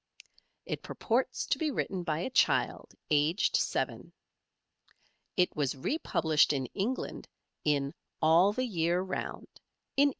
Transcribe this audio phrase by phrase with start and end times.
[0.65, 3.55] It purports to be written by a child aged
[3.87, 4.11] eight.
[5.37, 7.27] It was republished in England
[7.63, 9.45] in "All the Year Round"
[9.95, 10.07] in 1868.